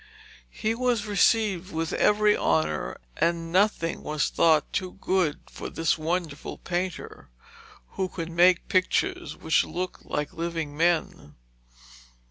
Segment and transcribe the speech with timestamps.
[0.49, 6.57] He was received with every honour, and nothing was thought too good for this wonderful
[6.57, 7.29] painter,
[7.89, 11.35] who could make pictures which looked like living men.